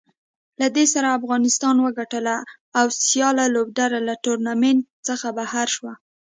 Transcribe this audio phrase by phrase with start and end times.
[0.59, 2.35] له دې سره افغانستان وګټله
[2.79, 5.93] او سیاله لوبډله له ټورنمنټ څخه بهر شوه